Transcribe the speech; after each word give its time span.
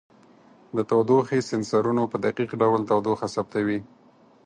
د 0.75 0.77
تودوخې 0.89 1.39
سینسرونو 1.49 2.03
په 2.11 2.17
دقیق 2.25 2.51
ډول 2.61 2.81
تودوخه 2.89 3.27
ثبتوي. 3.35 3.79